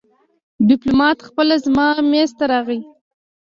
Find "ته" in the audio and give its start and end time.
2.37-2.45